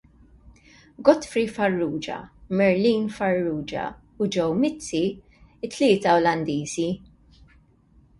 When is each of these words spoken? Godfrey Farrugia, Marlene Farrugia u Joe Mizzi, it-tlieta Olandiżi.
Godfrey 0.99 1.45
Farrugia, 1.55 2.15
Marlene 2.59 3.07
Farrugia 3.17 3.83
u 4.17 4.27
Joe 4.37 4.55
Mizzi, 4.63 5.03
it-tlieta 5.69 6.15
Olandiżi. 6.23 6.87